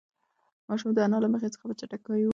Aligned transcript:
ماشوم 0.69 0.91
د 0.95 0.99
انا 1.05 1.17
له 1.23 1.29
مخې 1.33 1.47
څخه 1.53 1.65
په 1.69 1.75
چټکۍ 1.79 2.21
ووت. 2.23 2.29